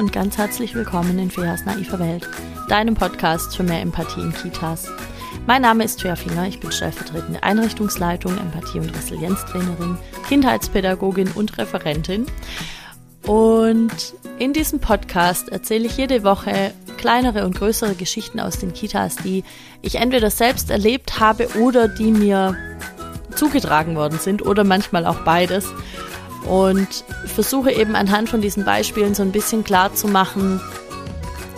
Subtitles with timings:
[0.00, 2.26] und ganz herzlich willkommen in Feas naiver Welt,
[2.70, 4.88] deinem Podcast für mehr Empathie in Kitas.
[5.46, 12.24] Mein Name ist Fea Finger, ich bin stellvertretende Einrichtungsleitung, Empathie- und Resilienztrainerin, Kindheitspädagogin und Referentin.
[13.26, 19.16] Und in diesem Podcast erzähle ich jede Woche kleinere und größere Geschichten aus den Kitas,
[19.16, 19.44] die
[19.82, 22.56] ich entweder selbst erlebt habe oder die mir
[23.34, 25.66] zugetragen worden sind oder manchmal auch beides
[26.48, 30.60] und versuche eben anhand von diesen Beispielen so ein bisschen klar zu machen,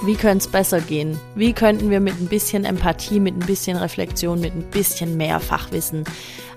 [0.04, 1.18] wie könnte es besser gehen?
[1.36, 5.38] Wie könnten wir mit ein bisschen Empathie, mit ein bisschen Reflexion, mit ein bisschen mehr
[5.38, 6.04] Fachwissen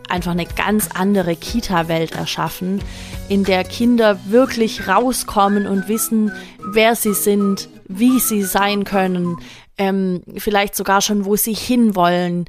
[0.09, 2.81] einfach eine ganz andere Kita-Welt erschaffen,
[3.29, 6.31] in der Kinder wirklich rauskommen und wissen,
[6.71, 9.37] wer sie sind, wie sie sein können,
[9.77, 12.45] ähm, vielleicht sogar schon, wo sie hinwollen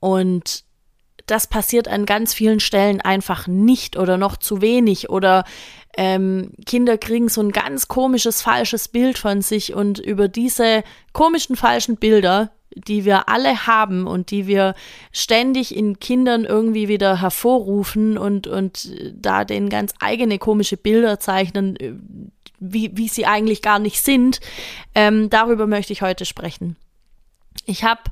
[0.00, 0.64] und
[1.26, 5.44] das passiert an ganz vielen Stellen einfach nicht oder noch zu wenig oder
[5.96, 11.56] ähm, Kinder kriegen so ein ganz komisches, falsches Bild von sich und über diese komischen,
[11.56, 14.74] falschen Bilder, die wir alle haben und die wir
[15.12, 21.76] ständig in Kindern irgendwie wieder hervorrufen und, und da denen ganz eigene komische Bilder zeichnen,
[21.76, 21.94] äh,
[22.58, 24.40] wie, wie sie eigentlich gar nicht sind,
[24.94, 26.76] ähm, darüber möchte ich heute sprechen.
[27.66, 28.02] Ich habe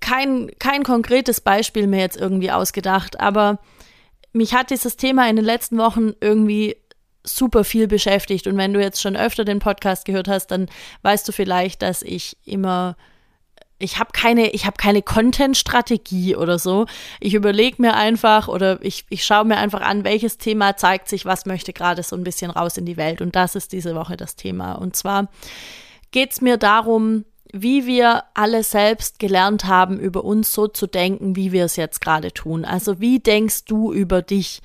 [0.00, 3.58] kein, kein konkretes Beispiel mir jetzt irgendwie ausgedacht, aber
[4.32, 6.76] mich hat dieses Thema in den letzten Wochen irgendwie
[7.22, 8.46] super viel beschäftigt.
[8.46, 10.68] Und wenn du jetzt schon öfter den Podcast gehört hast, dann
[11.02, 12.96] weißt du vielleicht, dass ich immer
[13.78, 16.86] ich habe keine, ich habe keine Content-Strategie oder so.
[17.20, 21.26] Ich überlege mir einfach oder ich, ich schaue mir einfach an, welches Thema zeigt sich,
[21.26, 23.20] was möchte gerade so ein bisschen raus in die Welt.
[23.20, 24.72] Und das ist diese Woche das Thema.
[24.74, 25.28] Und zwar
[26.12, 27.24] geht es mir darum,
[27.56, 32.00] wie wir alle selbst gelernt haben, über uns so zu denken, wie wir es jetzt
[32.00, 32.64] gerade tun.
[32.64, 34.60] Also wie denkst du über dich?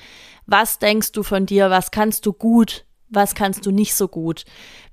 [0.47, 1.69] Was denkst du von dir?
[1.69, 2.85] Was kannst du gut?
[3.07, 4.43] Was kannst du nicht so gut?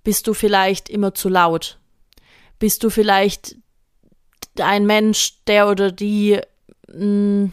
[0.04, 1.78] Bist du vielleicht immer zu laut?
[2.58, 3.56] Bist du vielleicht
[4.60, 6.38] ein Mensch, der oder die
[6.88, 7.52] mh, hm,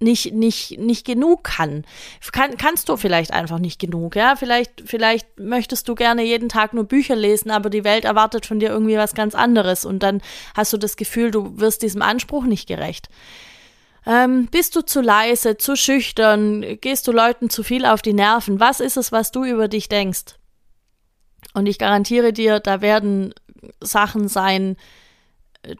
[0.00, 1.84] nicht, nicht, nicht genug kann.
[2.32, 2.56] kann.
[2.56, 4.36] Kannst du vielleicht einfach nicht genug, ja?
[4.36, 8.58] Vielleicht, vielleicht möchtest du gerne jeden Tag nur Bücher lesen, aber die Welt erwartet von
[8.58, 10.20] dir irgendwie was ganz anderes und dann
[10.56, 13.08] hast du das Gefühl, du wirst diesem Anspruch nicht gerecht.
[14.06, 18.60] Ähm, bist du zu leise, zu schüchtern, gehst du Leuten zu viel auf die Nerven?
[18.60, 20.36] Was ist es, was du über dich denkst?
[21.54, 23.32] Und ich garantiere dir, da werden
[23.80, 24.76] Sachen sein,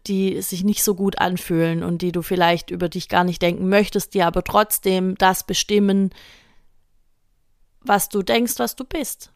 [0.07, 3.69] die sich nicht so gut anfühlen und die du vielleicht über dich gar nicht denken
[3.69, 6.11] möchtest, die aber trotzdem das bestimmen,
[7.81, 9.33] was du denkst, was du bist.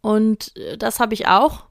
[0.00, 1.66] Und äh, das habe ich auch.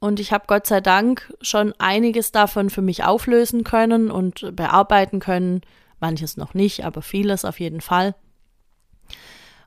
[0.00, 5.20] Und ich habe Gott sei Dank schon einiges davon für mich auflösen können und bearbeiten
[5.20, 5.60] können.
[6.00, 8.14] Manches noch nicht, aber vieles auf jeden Fall.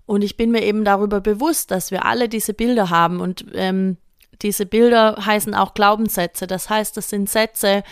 [0.06, 3.98] Und ich bin mir eben darüber bewusst, dass wir alle diese Bilder haben und ähm,
[4.44, 6.46] diese Bilder heißen auch Glaubenssätze.
[6.46, 7.84] Das heißt, das sind Sätze,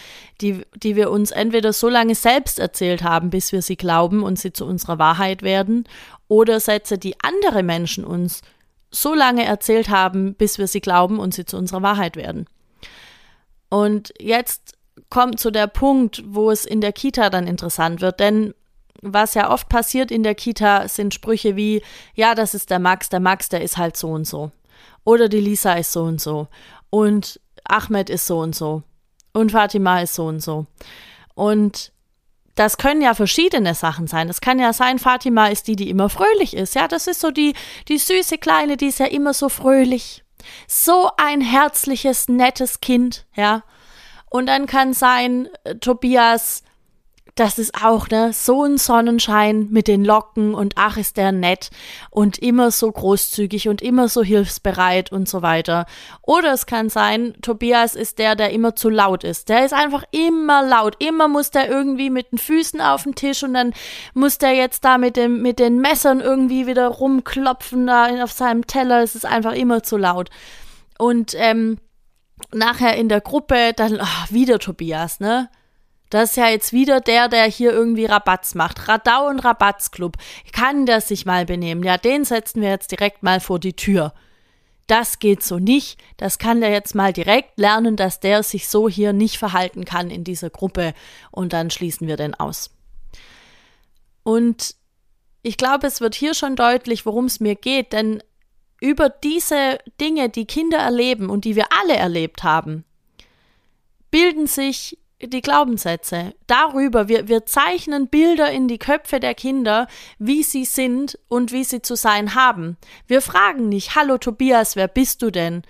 [0.42, 4.38] die, die wir uns entweder so lange selbst erzählt haben, bis wir sie glauben und
[4.38, 5.86] sie zu unserer Wahrheit werden,
[6.28, 8.42] oder Sätze, die andere Menschen uns
[8.90, 12.46] so lange erzählt haben, bis wir sie glauben und sie zu unserer Wahrheit werden.
[13.70, 14.76] Und jetzt
[15.10, 18.54] kommt zu der Punkt, wo es in der Kita dann interessant wird, denn
[19.02, 21.82] was ja oft passiert in der Kita sind Sprüche wie,
[22.14, 24.52] ja, das ist der Max, der Max, der ist halt so und so.
[25.04, 26.48] Oder die Lisa ist so und so.
[26.90, 28.84] Und Ahmed ist so und so.
[29.34, 30.66] Und Fatima ist so und so.
[31.36, 31.92] Und
[32.56, 34.30] das können ja verschiedene Sachen sein.
[34.30, 36.76] Es kann ja sein, Fatima ist die, die immer fröhlich ist.
[36.76, 37.54] Ja, das ist so die,
[37.88, 40.24] die süße Kleine, die ist ja immer so fröhlich.
[40.68, 43.64] So ein herzliches, nettes Kind, ja.
[44.30, 46.64] Und dann kann sein, äh, Tobias
[47.36, 51.70] das ist auch ne, so ein Sonnenschein mit den Locken und ach ist der nett
[52.10, 55.86] und immer so großzügig und immer so hilfsbereit und so weiter.
[56.22, 59.50] Oder es kann sein, Tobias ist der, der immer zu laut ist.
[59.50, 61.02] Der ist einfach immer laut.
[61.04, 63.74] Immer muss der irgendwie mit den Füßen auf den Tisch und dann
[64.14, 68.68] muss der jetzt da mit, dem, mit den Messern irgendwie wieder rumklopfen da auf seinem
[68.68, 69.02] Teller.
[69.02, 70.30] Es ist einfach immer zu laut.
[70.98, 71.78] Und ähm,
[72.54, 75.50] nachher in der Gruppe dann ach, wieder Tobias, ne?
[76.12, 78.88] Das ist ja jetzt wieder der, der hier irgendwie Rabatz macht.
[78.90, 80.18] Radau und Rabatzclub.
[80.52, 81.84] Kann der sich mal benehmen?
[81.84, 84.14] Ja, den setzen wir jetzt direkt mal vor die Tür.
[84.88, 85.98] Das geht so nicht.
[86.18, 90.12] Das kann der jetzt mal direkt lernen, dass der sich so hier nicht verhalten kann
[90.12, 90.94] in dieser Gruppe.
[91.32, 92.72] Und dann schließen wir den aus.
[94.24, 94.76] Und
[95.44, 98.22] ich glaube, es wird hier schon deutlich, worum es mir geht, denn
[98.82, 102.84] über diese Dinge, die Kinder erleben und die wir alle erlebt haben,
[104.10, 106.34] bilden sich die Glaubenssätze.
[106.48, 109.88] Darüber, wir, wir zeichnen Bilder in die Köpfe der Kinder,
[110.20, 112.78] wie sie sind und wie sie zu sein haben.
[113.08, 115.64] Wir fragen nicht, hallo Tobias, wer bist du denn?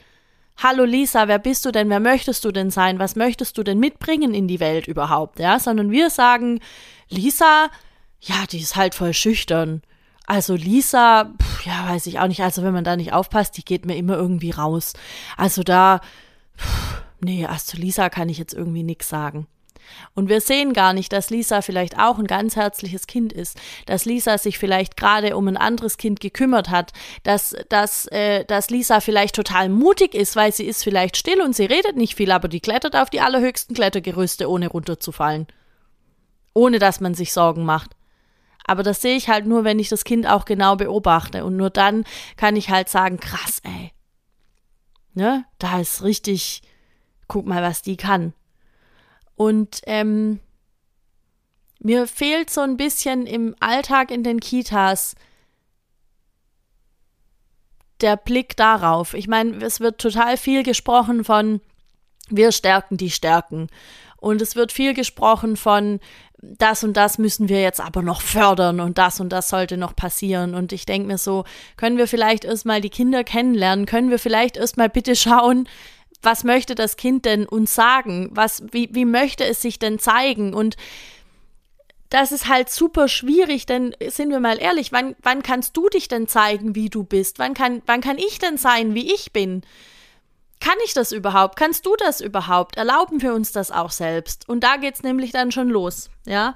[0.58, 1.90] Hallo Lisa, wer bist du denn?
[1.90, 3.00] Wer möchtest du denn sein?
[3.00, 5.40] Was möchtest du denn mitbringen in die Welt überhaupt?
[5.40, 6.60] Ja, sondern wir sagen,
[7.10, 7.70] Lisa,
[8.20, 9.82] ja, die ist halt voll schüchtern.
[10.28, 12.42] Also Lisa, pff, ja, weiß ich auch nicht.
[12.42, 14.94] Also wenn man da nicht aufpasst, die geht mir immer irgendwie raus.
[15.36, 16.00] Also da,
[16.58, 19.48] pff, nee, also zu Lisa kann ich jetzt irgendwie nichts sagen.
[20.14, 24.06] Und wir sehen gar nicht, dass Lisa vielleicht auch ein ganz herzliches Kind ist, dass
[24.06, 26.92] Lisa sich vielleicht gerade um ein anderes Kind gekümmert hat,
[27.24, 31.56] dass, dass, äh, dass Lisa vielleicht total mutig ist, weil sie ist vielleicht still und
[31.56, 35.48] sie redet nicht viel, aber die klettert auf die allerhöchsten Klettergerüste, ohne runterzufallen.
[36.54, 37.96] Ohne dass man sich Sorgen macht.
[38.66, 41.46] Aber das sehe ich halt nur, wenn ich das Kind auch genau beobachte.
[41.46, 42.04] Und nur dann
[42.38, 43.92] kann ich halt sagen, krass, ey.
[45.14, 45.46] Ne?
[45.60, 46.62] Da ist richtig,
[47.32, 48.34] guck mal, was die kann.
[49.36, 50.42] Und ähm,
[51.80, 55.16] mir fehlt so ein bisschen im Alltag in den Kitas
[58.02, 59.14] der Blick darauf.
[59.14, 61.62] Ich meine, es wird total viel gesprochen von
[62.28, 63.68] wir stärken die Stärken.
[64.18, 66.02] Und es wird viel gesprochen von
[66.42, 69.96] das und das müssen wir jetzt aber noch fördern und das und das sollte noch
[69.96, 70.54] passieren.
[70.54, 71.46] Und ich denke mir so,
[71.78, 73.86] können wir vielleicht erstmal die Kinder kennenlernen?
[73.86, 75.68] Können wir vielleicht erstmal bitte schauen,
[76.22, 78.30] was möchte das Kind denn uns sagen?
[78.32, 80.54] Was, wie, wie möchte es sich denn zeigen?
[80.54, 80.78] Und
[82.10, 86.08] das ist halt super schwierig, denn sind wir mal ehrlich, wann, wann kannst du dich
[86.08, 87.40] denn zeigen, wie du bist?
[87.40, 89.62] Wann kann, wann kann ich denn sein, wie ich bin?
[90.60, 91.56] Kann ich das überhaupt?
[91.56, 92.78] Kannst du das überhaupt?
[92.78, 94.48] Erlauben wir uns das auch selbst?
[94.48, 96.54] Und da geht's nämlich dann schon los, ja?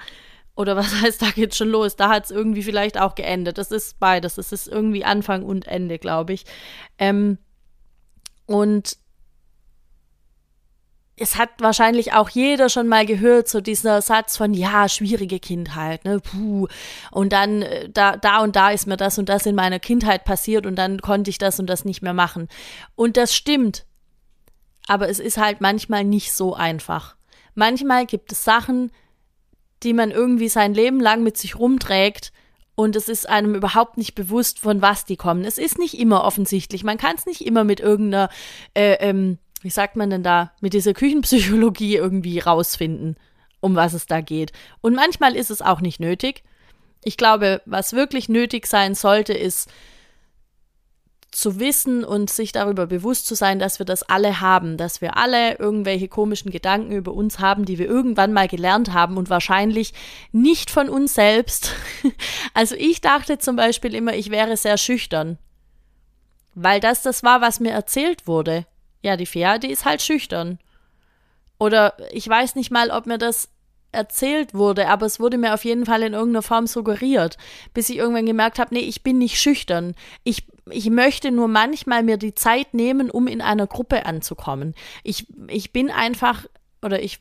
[0.55, 1.95] Oder was heißt, da geht's schon los?
[1.95, 3.57] Da hat's irgendwie vielleicht auch geendet.
[3.57, 4.35] Das ist beides.
[4.35, 6.45] Das ist irgendwie Anfang und Ende, glaube ich.
[6.99, 7.37] Ähm,
[8.45, 8.97] und
[11.17, 16.03] es hat wahrscheinlich auch jeder schon mal gehört, so dieser Satz von, ja, schwierige Kindheit,
[16.03, 16.67] ne, puh.
[17.11, 20.25] Und dann, äh, da, da und da ist mir das und das in meiner Kindheit
[20.25, 22.49] passiert und dann konnte ich das und das nicht mehr machen.
[22.95, 23.85] Und das stimmt.
[24.87, 27.15] Aber es ist halt manchmal nicht so einfach.
[27.53, 28.91] Manchmal gibt es Sachen,
[29.83, 32.33] die man irgendwie sein Leben lang mit sich rumträgt
[32.75, 35.45] und es ist einem überhaupt nicht bewusst, von was die kommen.
[35.45, 36.83] Es ist nicht immer offensichtlich.
[36.83, 38.29] Man kann es nicht immer mit irgendeiner
[38.73, 43.15] äh, ähm, wie sagt man denn da, mit dieser Küchenpsychologie irgendwie rausfinden,
[43.61, 44.51] um was es da geht.
[44.81, 46.43] Und manchmal ist es auch nicht nötig.
[47.03, 49.71] Ich glaube, was wirklich nötig sein sollte, ist
[51.31, 55.17] zu wissen und sich darüber bewusst zu sein, dass wir das alle haben, dass wir
[55.17, 59.95] alle irgendwelche komischen Gedanken über uns haben, die wir irgendwann mal gelernt haben und wahrscheinlich
[60.31, 61.73] nicht von uns selbst.
[62.53, 65.39] Also ich dachte zum Beispiel immer, ich wäre sehr schüchtern,
[66.53, 68.67] weil das das war, was mir erzählt wurde.
[69.05, 70.57] Ja, die Fea, die ist halt schüchtern.
[71.59, 73.49] Oder ich weiß nicht mal, ob mir das
[73.91, 77.37] erzählt wurde, aber es wurde mir auf jeden Fall in irgendeiner Form suggeriert,
[77.71, 79.93] bis ich irgendwann gemerkt habe, nee, ich bin nicht schüchtern.
[80.23, 84.73] Ich, ich möchte nur manchmal mir die Zeit nehmen, um in einer Gruppe anzukommen.
[85.03, 86.47] Ich, ich bin einfach,
[86.81, 87.19] oder ich,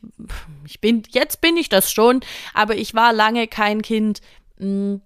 [0.65, 2.21] ich bin, jetzt bin ich das schon,
[2.55, 4.21] aber ich war lange kein Kind,
[4.57, 5.01] mh, hm,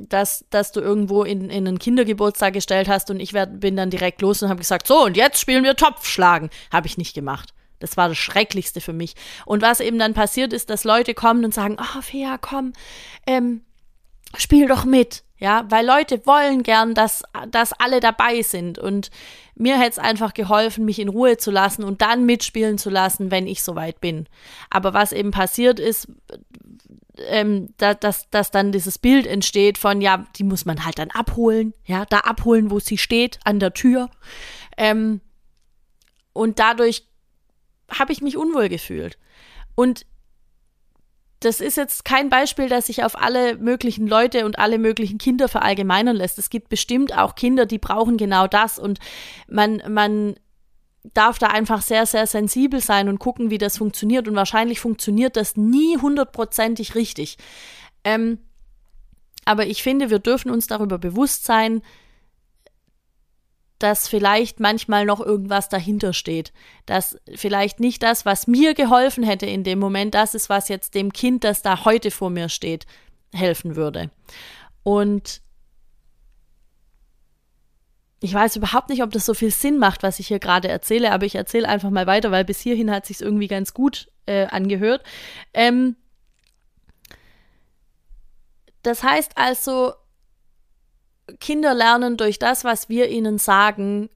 [0.00, 3.90] dass, dass du irgendwo in, in einen Kindergeburtstag gestellt hast und ich werd, bin dann
[3.90, 6.50] direkt los und habe gesagt, so, und jetzt spielen wir Topfschlagen.
[6.72, 7.54] Habe ich nicht gemacht.
[7.80, 9.14] Das war das Schrecklichste für mich.
[9.46, 12.72] Und was eben dann passiert ist, dass Leute kommen und sagen, oh, Fea, komm,
[13.26, 13.62] ähm,
[14.36, 15.22] spiel doch mit.
[15.40, 17.22] Ja, weil Leute wollen gern, dass,
[17.52, 18.76] dass alle dabei sind.
[18.76, 19.10] Und
[19.54, 23.30] mir hätte es einfach geholfen, mich in Ruhe zu lassen und dann mitspielen zu lassen,
[23.30, 24.26] wenn ich soweit bin.
[24.68, 26.08] Aber was eben passiert ist,
[27.26, 31.10] ähm, da, dass, dass dann dieses Bild entsteht von, ja, die muss man halt dann
[31.10, 34.10] abholen, ja, da abholen, wo sie steht, an der Tür.
[34.76, 35.20] Ähm,
[36.32, 37.06] und dadurch
[37.90, 39.18] habe ich mich unwohl gefühlt.
[39.74, 40.06] Und
[41.40, 45.48] das ist jetzt kein Beispiel, das sich auf alle möglichen Leute und alle möglichen Kinder
[45.48, 46.38] verallgemeinern lässt.
[46.38, 48.98] Es gibt bestimmt auch Kinder, die brauchen genau das und
[49.48, 50.34] man, man
[51.14, 54.28] darf da einfach sehr, sehr sensibel sein und gucken, wie das funktioniert.
[54.28, 57.38] Und wahrscheinlich funktioniert das nie hundertprozentig richtig.
[58.04, 58.38] Ähm,
[59.44, 61.82] aber ich finde, wir dürfen uns darüber bewusst sein,
[63.78, 66.52] dass vielleicht manchmal noch irgendwas dahinter steht.
[66.86, 70.94] Dass vielleicht nicht das, was mir geholfen hätte in dem Moment, das ist, was jetzt
[70.94, 72.86] dem Kind, das da heute vor mir steht,
[73.32, 74.10] helfen würde.
[74.82, 75.40] Und
[78.20, 81.12] ich weiß überhaupt nicht, ob das so viel Sinn macht, was ich hier gerade erzähle,
[81.12, 84.46] aber ich erzähle einfach mal weiter, weil bis hierhin hat sich irgendwie ganz gut äh,
[84.46, 85.04] angehört.
[85.54, 85.96] Ähm,
[88.82, 89.92] das heißt also,
[91.40, 94.08] Kinder lernen durch das, was wir ihnen sagen,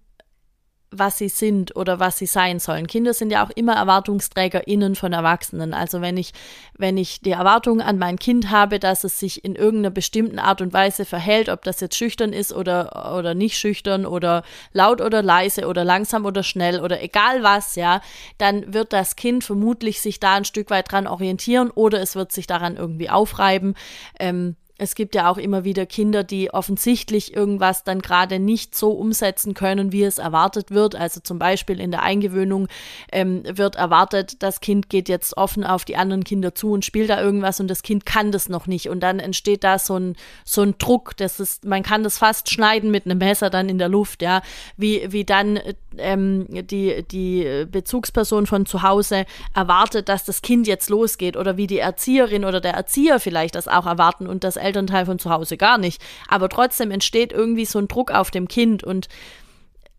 [0.92, 2.86] was sie sind oder was sie sein sollen.
[2.86, 5.74] Kinder sind ja auch immer ErwartungsträgerInnen von Erwachsenen.
[5.74, 6.32] Also wenn ich,
[6.76, 10.60] wenn ich die Erwartung an mein Kind habe, dass es sich in irgendeiner bestimmten Art
[10.60, 15.22] und Weise verhält, ob das jetzt schüchtern ist oder, oder nicht schüchtern oder laut oder
[15.22, 18.02] leise oder langsam oder schnell oder egal was, ja,
[18.38, 22.32] dann wird das Kind vermutlich sich da ein Stück weit dran orientieren oder es wird
[22.32, 23.74] sich daran irgendwie aufreiben.
[24.20, 28.90] Ähm, es gibt ja auch immer wieder Kinder, die offensichtlich irgendwas dann gerade nicht so
[28.90, 30.96] umsetzen können, wie es erwartet wird.
[30.96, 32.66] Also zum Beispiel in der Eingewöhnung
[33.12, 37.10] ähm, wird erwartet, das Kind geht jetzt offen auf die anderen Kinder zu und spielt
[37.10, 38.88] da irgendwas und das Kind kann das noch nicht.
[38.88, 42.50] Und dann entsteht da so ein, so ein Druck, das ist, man kann das fast
[42.50, 44.42] schneiden mit einem Messer dann in der Luft, ja,
[44.76, 45.60] wie, wie dann
[45.98, 51.68] ähm, die, die Bezugsperson von zu Hause erwartet, dass das Kind jetzt losgeht oder wie
[51.68, 55.56] die Erzieherin oder der Erzieher vielleicht das auch erwarten und das Elternteil von zu Hause
[55.56, 56.02] gar nicht.
[56.28, 59.08] Aber trotzdem entsteht irgendwie so ein Druck auf dem Kind und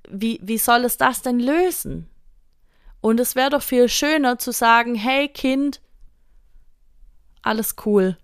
[0.10, 2.10] wie, wie soll es das denn lösen?
[3.02, 5.82] Und es wäre doch viel schöner zu sagen, hey Kind,
[7.42, 8.18] alles cool.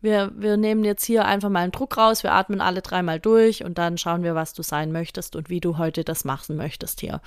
[0.00, 3.64] Wir, wir nehmen jetzt hier einfach mal einen Druck raus, wir atmen alle dreimal durch
[3.64, 7.00] und dann schauen wir, was du sein möchtest und wie du heute das machen möchtest
[7.00, 7.20] hier.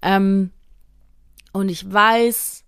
[0.00, 0.52] Ähm,
[1.52, 2.64] und ich weiß,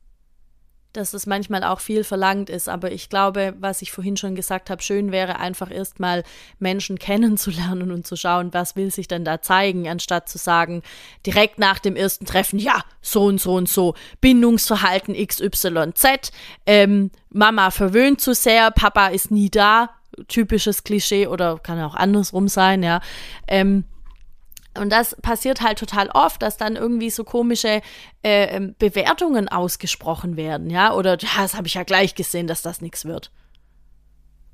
[0.92, 2.68] dass es manchmal auch viel verlangt ist.
[2.68, 6.24] Aber ich glaube, was ich vorhin schon gesagt habe, schön wäre einfach erstmal
[6.58, 10.82] Menschen kennenzulernen und zu schauen, was will sich denn da zeigen, anstatt zu sagen,
[11.26, 16.32] direkt nach dem ersten Treffen, ja, so und so und so, Bindungsverhalten XYZ,
[16.66, 19.90] ähm, Mama verwöhnt zu sehr, Papa ist nie da,
[20.28, 23.00] typisches Klischee oder kann auch andersrum sein, ja.
[23.46, 23.84] Ähm,
[24.78, 27.80] und das passiert halt total oft, dass dann irgendwie so komische
[28.22, 32.80] äh, ähm, Bewertungen ausgesprochen werden, ja, oder das habe ich ja gleich gesehen, dass das
[32.80, 33.30] nichts wird.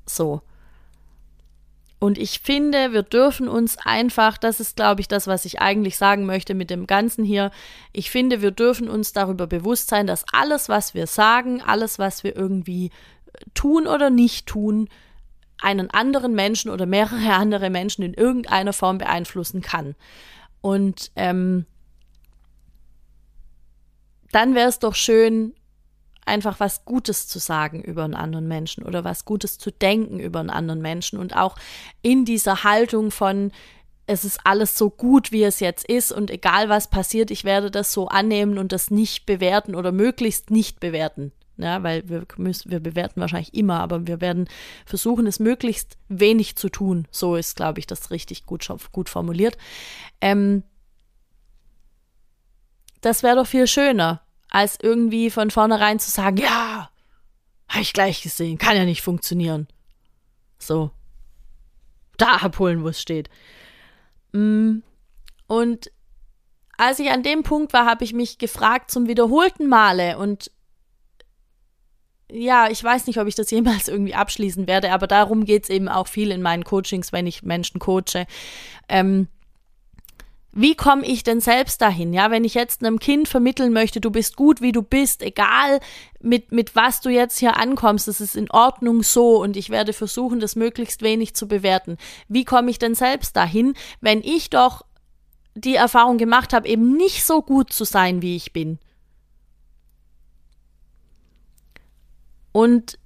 [0.05, 0.41] So.
[1.99, 5.97] Und ich finde, wir dürfen uns einfach, das ist, glaube ich, das, was ich eigentlich
[5.97, 7.49] sagen möchte mit dem Ganzen hier,
[7.91, 12.23] ich finde, wir dürfen uns darüber bewusst sein, dass alles, was wir sagen, alles, was
[12.23, 12.91] wir irgendwie
[13.55, 14.89] tun oder nicht tun,
[15.61, 19.95] einen anderen Menschen oder mehrere andere Menschen in irgendeiner Form beeinflussen kann.
[20.61, 21.65] Und ähm,
[24.31, 25.53] dann wäre es doch schön,
[26.25, 30.39] einfach was Gutes zu sagen über einen anderen Menschen oder was Gutes zu denken über
[30.39, 31.55] einen anderen Menschen und auch
[32.01, 33.51] in dieser Haltung von
[34.09, 37.71] es ist alles so gut, wie es jetzt ist und egal was passiert, ich werde
[37.71, 42.71] das so annehmen und das nicht bewerten oder möglichst nicht bewerten ja, weil wir, müssen,
[42.71, 44.47] wir bewerten wahrscheinlich immer, aber wir werden
[44.85, 47.07] versuchen, es möglichst wenig zu tun.
[47.11, 49.57] So ist, glaube ich, das richtig gut, gut formuliert.
[50.21, 50.63] Ähm,
[53.01, 56.89] das wäre doch viel schöner, als irgendwie von vornherein zu sagen, ja,
[57.69, 59.67] habe ich gleich gesehen, kann ja nicht funktionieren.
[60.59, 60.91] So.
[62.17, 63.29] Da abholen, wo es steht.
[64.31, 64.79] Mm,
[65.47, 65.91] und
[66.77, 70.51] als ich an dem Punkt war, habe ich mich gefragt zum wiederholten Male und
[72.31, 75.69] ja, ich weiß nicht, ob ich das jemals irgendwie abschließen werde, aber darum geht es
[75.69, 78.25] eben auch viel in meinen Coachings, wenn ich Menschen coache.
[78.89, 79.27] Ähm,
[80.59, 82.13] wie komme ich denn selbst dahin?
[82.13, 85.79] Ja, wenn ich jetzt einem Kind vermitteln möchte, du bist gut, wie du bist, egal
[86.19, 89.93] mit, mit was du jetzt hier ankommst, das ist in Ordnung so und ich werde
[89.93, 91.97] versuchen, das möglichst wenig zu bewerten.
[92.27, 94.83] Wie komme ich denn selbst dahin, wenn ich doch
[95.53, 98.79] die Erfahrung gemacht habe, eben nicht so gut zu sein, wie ich bin?
[102.57, 102.97] Und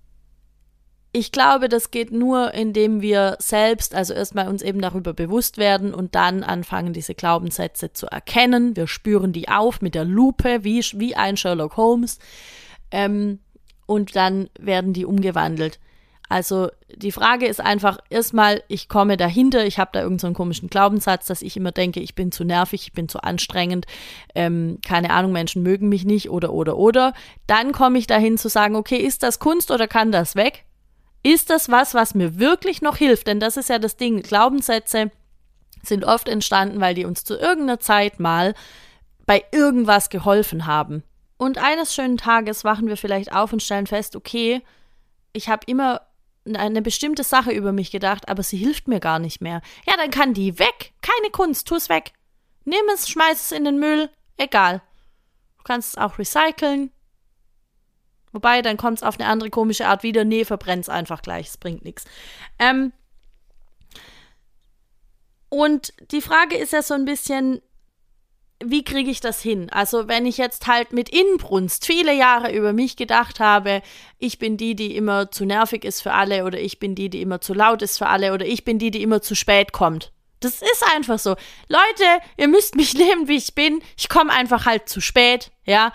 [1.12, 5.94] ich glaube, das geht nur, indem wir selbst, also erstmal uns eben darüber bewusst werden
[5.94, 8.78] und dann anfangen, diese Glaubenssätze zu erkennen.
[8.78, 12.20] Wir spüren die auf mit der Lupe, wie, wie ein Sherlock Holmes.
[12.92, 13.40] Ähm,
[13.88, 15.82] und dann werden die umgewandelt.
[16.32, 20.70] Also die Frage ist einfach erstmal, ich komme dahinter, ich habe da irgendeinen so komischen
[20.70, 23.86] Glaubenssatz, dass ich immer denke, ich bin zu nervig, ich bin zu anstrengend,
[24.34, 27.12] ähm, keine Ahnung, Menschen mögen mich nicht oder oder oder.
[27.48, 30.64] Dann komme ich dahin zu sagen, okay, ist das Kunst oder kann das weg?
[31.22, 33.28] Ist das was, was mir wirklich noch hilft?
[33.28, 35.12] Denn das ist ja das Ding, Glaubenssätze
[35.84, 38.54] sind oft entstanden, weil die uns zu irgendeiner Zeit mal
[39.26, 41.04] bei irgendwas geholfen haben.
[41.36, 44.62] Und eines schönen Tages wachen wir vielleicht auf und stellen fest, okay,
[45.34, 46.02] ich habe immer
[46.46, 49.62] eine bestimmte Sache über mich gedacht, aber sie hilft mir gar nicht mehr.
[49.86, 50.94] Ja, dann kann die weg.
[51.02, 52.14] Keine Kunst, tu es weg.
[52.66, 54.82] Nimm es, schmeiß es in den Müll, egal.
[55.58, 56.92] Du kannst es auch recyceln.
[58.32, 60.24] Wobei, dann kommt es auf eine andere komische Art wieder.
[60.24, 62.06] Nee, verbrennt es einfach gleich, es bringt nichts.
[62.60, 62.94] Ähm,
[65.50, 67.62] und die Frage ist ja so ein bisschen,
[68.66, 69.70] wie kriege ich das hin?
[69.72, 73.82] Also, wenn ich jetzt halt mit Inbrunst viele Jahre über mich gedacht habe,
[74.20, 77.22] ich bin die, die immer zu nervig ist für alle oder ich bin die, die
[77.22, 80.12] immer zu laut ist für alle oder ich bin die, die immer zu spät kommt.
[80.42, 81.36] Das ist einfach so.
[81.70, 83.82] Leute, ihr müsst mich nehmen, wie ich bin.
[83.98, 85.94] Ich komme einfach halt zu spät, ja.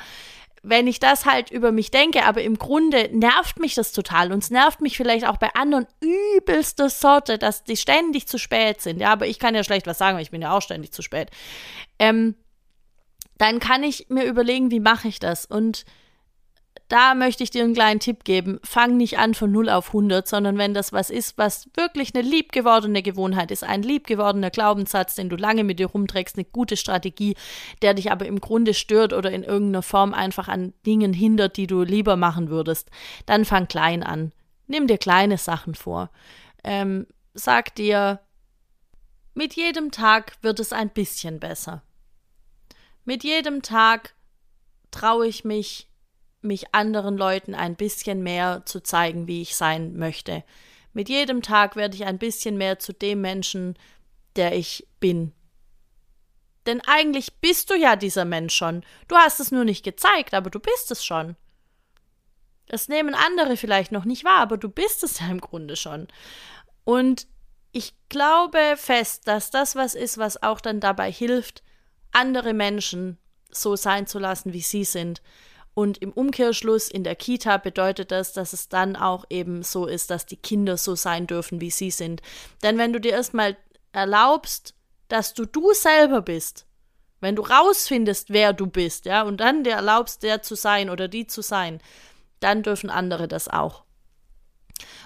[0.63, 4.43] Wenn ich das halt über mich denke, aber im Grunde nervt mich das total und
[4.43, 9.01] es nervt mich vielleicht auch bei anderen übelster Sorte, dass die ständig zu spät sind.
[9.01, 11.03] Ja, aber ich kann ja schlecht was sagen, weil ich bin ja auch ständig zu
[11.03, 11.31] spät.
[12.01, 12.35] Ähm,
[13.39, 15.85] dann kann ich mir überlegen, wie mache ich das und
[16.89, 18.61] da möchte ich dir einen kleinen Tipp geben.
[18.63, 22.27] Fang nicht an von 0 auf 100, sondern wenn das was ist, was wirklich eine
[22.27, 27.35] liebgewordene Gewohnheit ist, ein liebgewordener Glaubenssatz, den du lange mit dir rumträgst, eine gute Strategie,
[27.83, 31.67] der dich aber im Grunde stört oder in irgendeiner Form einfach an Dingen hindert, die
[31.67, 32.91] du lieber machen würdest,
[33.27, 34.33] dann fang klein an.
[34.69, 36.11] Nimm dir kleine Sachen vor.
[36.63, 38.21] Ähm, sag dir,
[39.35, 41.83] mit jedem Tag wird es ein bisschen besser.
[43.07, 44.15] Mit jedem Tag
[44.91, 45.89] traue ich mich
[46.43, 50.45] mich anderen Leuten ein bisschen mehr zu zeigen, wie ich sein möchte.
[50.93, 53.77] Mit jedem Tag werde ich ein bisschen mehr zu dem Menschen,
[54.37, 55.33] der ich bin.
[56.67, 58.85] Denn eigentlich bist du ja dieser Mensch schon.
[59.09, 61.37] Du hast es nur nicht gezeigt, aber du bist es schon.
[62.67, 66.09] Das nehmen andere vielleicht noch nicht wahr, aber du bist es ja im Grunde schon.
[66.85, 67.29] Und
[67.71, 71.63] ich glaube fest, dass das was ist, was auch dann dabei hilft,
[72.13, 73.19] andere Menschen
[73.51, 75.23] so sein zu lassen, wie sie sind.
[75.75, 80.11] Und im Umkehrschluss in der Kita bedeutet das, dass es dann auch eben so ist,
[80.11, 82.23] dass die Kinder so sein dürfen, wie sie sind.
[82.63, 83.57] Denn wenn du dir erstmal
[83.93, 84.75] erlaubst,
[85.09, 86.67] dass du du selber bist,
[87.21, 91.09] wenn du rausfindest, wer du bist, ja, und dann dir erlaubst, der zu sein oder
[91.09, 91.81] die zu sein,
[92.41, 93.85] dann dürfen andere das auch.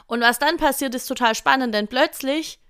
[0.07, 2.61] Und was dann passiert, ist total spannend, denn plötzlich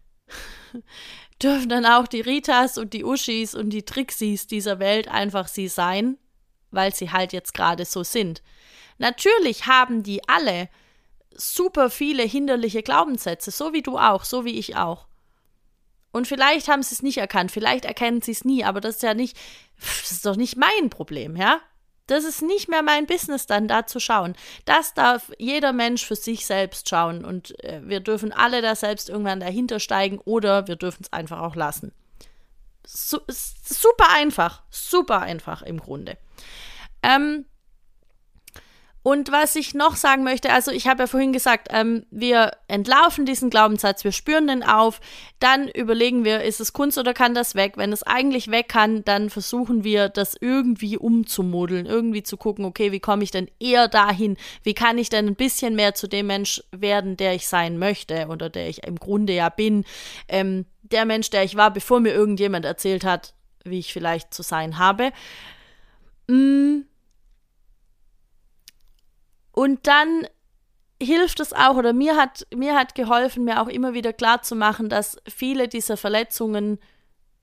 [1.42, 5.68] dürfen dann auch die Ritas und die Uschis und die Trixis dieser Welt einfach sie
[5.68, 6.16] sein
[6.70, 8.42] weil sie halt jetzt gerade so sind.
[8.98, 10.68] Natürlich haben die alle
[11.34, 15.06] super viele hinderliche Glaubenssätze, so wie du auch, so wie ich auch.
[16.12, 19.02] Und vielleicht haben sie es nicht erkannt, vielleicht erkennen sie es nie, aber das ist
[19.02, 19.36] ja nicht,
[19.78, 21.60] das ist doch nicht mein Problem, ja?
[22.10, 24.34] Das ist nicht mehr mein Business, dann da zu schauen.
[24.64, 29.08] Das darf jeder Mensch für sich selbst schauen und äh, wir dürfen alle da selbst
[29.08, 31.92] irgendwann dahinter steigen oder wir dürfen es einfach auch lassen.
[32.84, 36.16] Su super einfach, super einfach im Grunde.
[37.02, 37.44] Ähm,
[39.02, 43.24] und was ich noch sagen möchte, also ich habe ja vorhin gesagt, ähm, wir entlarven
[43.24, 45.00] diesen Glaubenssatz, wir spüren den auf,
[45.38, 47.74] dann überlegen wir, ist es Kunst oder kann das weg?
[47.76, 52.92] Wenn es eigentlich weg kann, dann versuchen wir das irgendwie umzumodeln, irgendwie zu gucken, okay,
[52.92, 54.36] wie komme ich denn eher dahin?
[54.62, 58.26] Wie kann ich denn ein bisschen mehr zu dem Mensch werden, der ich sein möchte
[58.28, 59.84] oder der ich im Grunde ja bin?
[60.28, 63.32] Ähm, der Mensch, der ich war, bevor mir irgendjemand erzählt hat,
[63.64, 65.10] wie ich vielleicht zu sein habe.
[66.26, 66.80] Mm
[69.52, 70.26] und dann
[71.02, 74.54] hilft es auch, oder mir hat, mir hat geholfen, mir auch immer wieder klar zu
[74.54, 76.78] machen, dass viele dieser Verletzungen,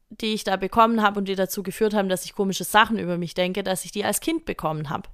[0.10, 3.18] die ich da bekommen habe und die dazu geführt haben, dass ich komische Sachen über
[3.18, 5.10] mich denke, dass ich die als Kind bekommen habe.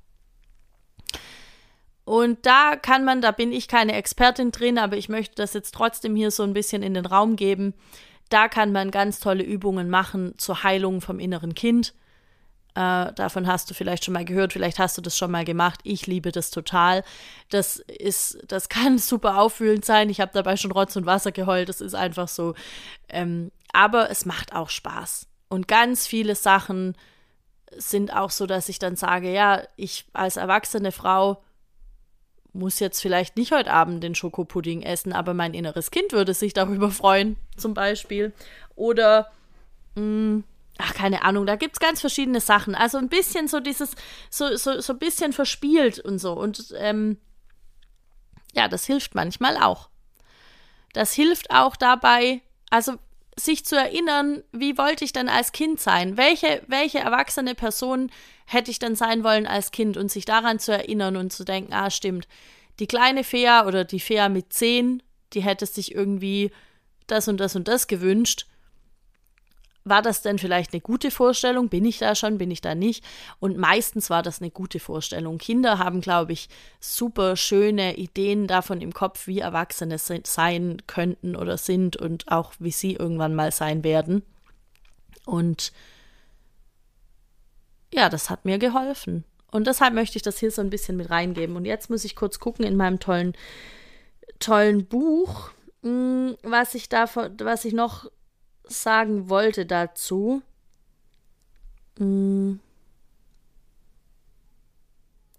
[2.05, 5.73] Und da kann man, da bin ich keine Expertin drin, aber ich möchte das jetzt
[5.73, 7.73] trotzdem hier so ein bisschen in den Raum geben.
[8.29, 11.93] Da kann man ganz tolle Übungen machen zur Heilung vom inneren Kind.
[12.75, 15.79] Äh, davon hast du vielleicht schon mal gehört, vielleicht hast du das schon mal gemacht.
[15.83, 17.03] Ich liebe das total.
[17.49, 20.09] Das ist, das kann super aufwühlend sein.
[20.09, 21.69] Ich habe dabei schon Rotz und Wasser geheult.
[21.69, 22.55] Das ist einfach so.
[23.09, 25.27] Ähm, aber es macht auch Spaß.
[25.49, 26.95] Und ganz viele Sachen
[27.75, 31.43] sind auch so, dass ich dann sage, ja, ich als erwachsene Frau
[32.53, 36.53] muss jetzt vielleicht nicht heute Abend den Schokopudding essen, aber mein inneres Kind würde sich
[36.53, 38.31] darüber freuen, zum Beispiel.
[38.75, 39.31] Oder
[39.95, 40.43] mh, mm,
[40.77, 42.75] ach, keine Ahnung, da gibt es ganz verschiedene Sachen.
[42.75, 43.91] Also ein bisschen so dieses,
[44.29, 46.33] so, so, so ein bisschen verspielt und so.
[46.33, 47.17] Und ähm,
[48.53, 49.89] ja, das hilft manchmal auch.
[50.93, 52.93] Das hilft auch dabei, also
[53.35, 56.17] sich zu erinnern, wie wollte ich denn als Kind sein?
[56.17, 58.11] Welche, welche erwachsene Person
[58.45, 59.97] hätte ich denn sein wollen als Kind?
[59.97, 62.27] Und sich daran zu erinnern und zu denken, ah, stimmt,
[62.79, 65.01] die kleine Fea oder die Fea mit zehn,
[65.33, 66.51] die hätte sich irgendwie
[67.07, 68.45] das und das und das gewünscht
[69.85, 71.69] war das denn vielleicht eine gute Vorstellung?
[71.69, 72.37] Bin ich da schon?
[72.37, 73.03] Bin ich da nicht?
[73.39, 75.37] Und meistens war das eine gute Vorstellung.
[75.37, 76.47] Kinder haben, glaube ich,
[76.79, 82.71] super schöne Ideen davon im Kopf, wie Erwachsene sein könnten oder sind und auch wie
[82.71, 84.23] sie irgendwann mal sein werden.
[85.25, 85.73] Und
[87.93, 89.25] ja, das hat mir geholfen.
[89.51, 91.55] Und deshalb möchte ich das hier so ein bisschen mit reingeben.
[91.55, 93.33] Und jetzt muss ich kurz gucken in meinem tollen,
[94.39, 95.51] tollen Buch,
[95.83, 97.05] hm, was ich da,
[97.37, 98.09] was ich noch
[98.65, 100.41] sagen wollte dazu.
[101.97, 102.59] Hm.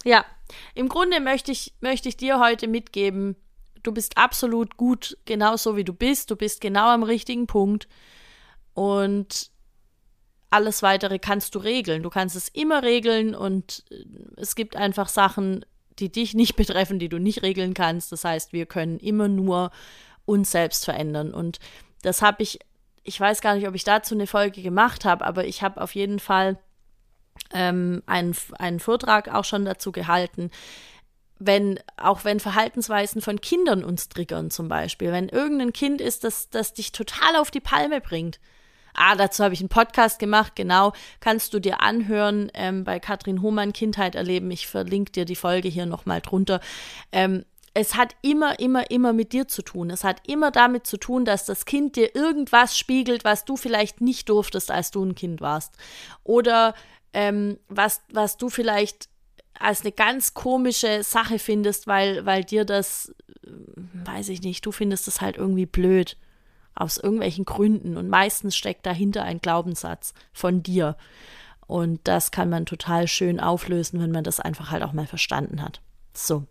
[0.05, 0.25] Ja,
[0.75, 3.37] im Grunde möchte ich, möchte ich dir heute mitgeben,
[3.83, 7.89] du bist absolut gut, genauso wie du bist, du bist genau am richtigen Punkt.
[8.75, 9.51] Und
[10.51, 12.03] alles weitere kannst du regeln.
[12.03, 14.05] Du kannst es immer regeln und äh,
[14.37, 15.65] es gibt einfach Sachen,
[15.99, 18.13] die dich nicht betreffen, die du nicht regeln kannst.
[18.13, 19.71] Das heißt, wir können immer nur
[20.27, 21.35] uns selbst verändern.
[21.35, 21.59] Und
[22.03, 22.61] das habe ich,
[23.05, 25.95] ich weiß gar nicht, ob ich dazu eine Folge gemacht habe, aber ich habe auf
[25.95, 26.59] jeden Fall
[27.53, 30.51] ähm, einen, einen Vortrag auch schon dazu gehalten,
[31.39, 36.49] wenn, auch wenn Verhaltensweisen von Kindern uns triggern zum Beispiel, wenn irgendein Kind ist, das,
[36.49, 38.41] das dich total auf die Palme bringt.
[38.95, 40.93] Ah, dazu habe ich einen Podcast gemacht, genau.
[41.19, 44.51] Kannst du dir anhören ähm, bei Katrin Hohmann Kindheit erleben.
[44.53, 46.61] Ich verlinke dir die Folge hier nochmal drunter.
[47.11, 49.91] Ähm, es hat immer, immer, immer mit dir zu tun.
[49.91, 54.01] Es hat immer damit zu tun, dass das Kind dir irgendwas spiegelt, was du vielleicht
[54.01, 55.75] nicht durftest, als du ein Kind warst.
[56.23, 56.75] Oder
[57.13, 59.09] ähm, was, was du vielleicht
[59.59, 63.13] als eine ganz komische Sache findest, weil, weil dir das,
[63.45, 63.51] äh,
[64.07, 66.17] weiß ich nicht, du findest das halt irgendwie blöd.
[66.77, 67.97] Aus irgendwelchen Gründen.
[67.97, 70.97] Und meistens steckt dahinter ein Glaubenssatz von dir.
[71.67, 75.63] Und das kann man total schön auflösen, wenn man das einfach halt auch mal verstanden
[75.63, 75.81] hat.
[76.13, 76.47] So.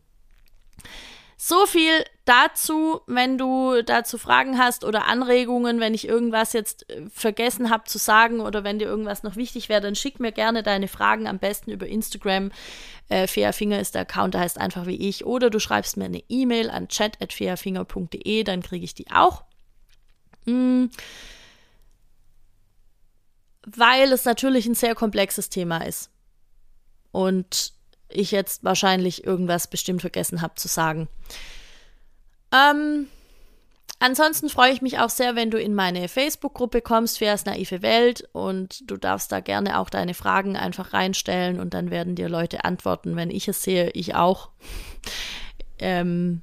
[1.45, 7.09] So viel dazu, wenn du dazu Fragen hast oder Anregungen, wenn ich irgendwas jetzt äh,
[7.09, 10.63] vergessen habe zu sagen oder wenn dir irgendwas noch wichtig wäre, dann schick mir gerne
[10.63, 12.49] deine Fragen am besten über Instagram.
[13.09, 15.25] Äh, Fairfinger ist der Account, der heißt einfach wie ich.
[15.25, 19.43] Oder du schreibst mir eine E-Mail an chat.fairfinger.de, dann kriege ich die auch.
[20.45, 20.91] Hm.
[23.65, 26.09] Weil es natürlich ein sehr komplexes Thema ist.
[27.11, 27.73] Und
[28.13, 31.07] ich jetzt wahrscheinlich irgendwas bestimmt vergessen habe zu sagen.
[32.53, 33.07] Ähm,
[33.99, 38.27] ansonsten freue ich mich auch sehr, wenn du in meine Facebook-Gruppe kommst, Fairs Naive Welt,
[38.31, 42.63] und du darfst da gerne auch deine Fragen einfach reinstellen und dann werden dir Leute
[42.65, 44.49] antworten, wenn ich es sehe, ich auch.
[45.79, 46.41] ähm,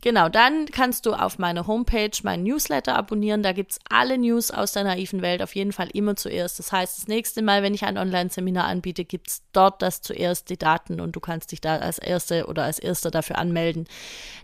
[0.00, 3.42] Genau, dann kannst du auf meiner Homepage meinen Newsletter abonnieren.
[3.42, 6.58] Da gibt es alle News aus der naiven Welt auf jeden Fall immer zuerst.
[6.60, 10.50] Das heißt, das nächste Mal, wenn ich ein Online-Seminar anbiete, gibt es dort das zuerst
[10.50, 13.88] die Daten und du kannst dich da als Erste oder als Erster dafür anmelden.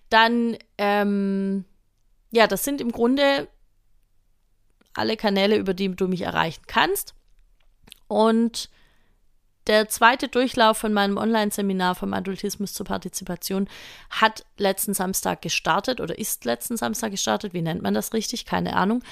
[0.09, 1.64] Dann, ähm,
[2.33, 3.47] ja, das sind im Grunde
[4.95, 7.14] alle Kanäle, über die du mich erreichen kannst.
[8.09, 8.71] Und
[9.66, 13.68] der zweite Durchlauf von meinem Online-Seminar vom Adultismus zur Partizipation
[14.11, 17.55] hat letzten Samstag gestartet oder ist letzten Samstag gestartet.
[17.55, 18.44] Wie nennt man das richtig?
[18.44, 19.03] Keine Ahnung.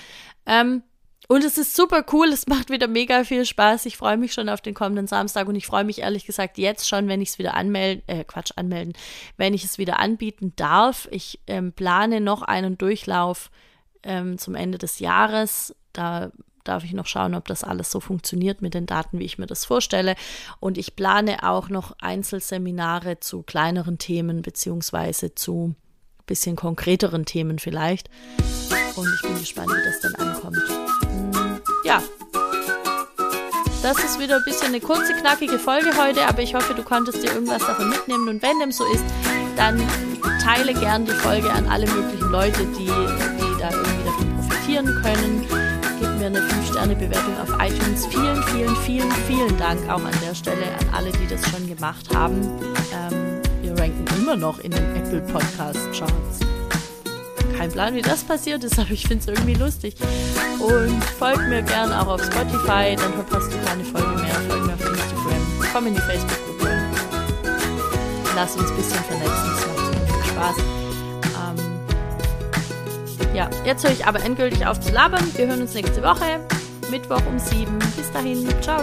[0.46, 0.82] Ähm,
[1.28, 3.86] und es ist super cool, es macht wieder mega viel Spaß.
[3.86, 6.88] Ich freue mich schon auf den kommenden Samstag und ich freue mich ehrlich gesagt jetzt
[6.88, 8.92] schon, wenn ich es wieder anmelden, äh, Quatsch, anmelden,
[9.36, 11.08] wenn ich es wieder anbieten darf.
[11.10, 13.50] Ich ähm, plane noch einen Durchlauf
[14.02, 15.74] ähm, zum Ende des Jahres.
[15.92, 16.32] Da
[16.64, 19.46] darf ich noch schauen, ob das alles so funktioniert mit den Daten, wie ich mir
[19.46, 20.14] das vorstelle.
[20.60, 25.74] Und ich plane auch noch Einzelseminare zu kleineren Themen beziehungsweise zu
[26.26, 28.08] bisschen konkreteren Themen vielleicht.
[28.96, 30.56] Und ich bin gespannt, wie das dann ankommt.
[31.02, 32.02] Hm, ja.
[33.82, 37.20] Das ist wieder ein bisschen eine kurze, knackige Folge heute, aber ich hoffe, du konntest
[37.22, 38.28] dir irgendwas davon mitnehmen.
[38.28, 39.04] Und wenn dem so ist,
[39.56, 39.82] dann
[40.40, 45.72] teile gern die Folge an alle möglichen Leute, die, die da irgendwie davon profitieren können
[46.02, 46.40] gib mir eine
[46.82, 48.06] 5-Sterne-Bewertung auf iTunes.
[48.06, 52.14] Vielen, vielen, vielen, vielen Dank auch an der Stelle an alle, die das schon gemacht
[52.14, 52.40] haben.
[52.92, 56.40] Ähm, wir ranken immer noch in den Apple Podcast Charts.
[57.56, 59.94] Kein Plan, wie das passiert ist, aber ich finde es irgendwie lustig.
[60.58, 64.34] Und folg mir gern auch auf Spotify, dann verpasst du keine Folge mehr.
[64.48, 66.70] Folg mir auf Instagram, komm in die Facebook-Gruppe.
[68.34, 70.56] Lass uns ein bisschen vernetzen, es macht super viel Spaß.
[73.34, 75.26] Ja, jetzt höre ich aber endgültig auf zu labern.
[75.36, 76.46] Wir hören uns nächste Woche,
[76.92, 77.78] Mittwoch um 7.
[77.96, 78.82] Bis dahin, ciao.